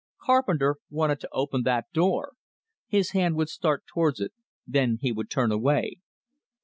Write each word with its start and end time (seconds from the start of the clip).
Carpenter 0.23 0.77
wanted 0.89 1.19
to 1.19 1.29
open 1.31 1.61
that 1.61 1.85
door. 1.93 2.33
His 2.87 3.11
hand 3.11 3.35
would 3.35 3.49
start 3.49 3.85
towards 3.85 4.19
it; 4.19 4.33
then 4.65 4.97
he 4.99 5.11
would 5.11 5.29
turn 5.29 5.51
away. 5.51 5.97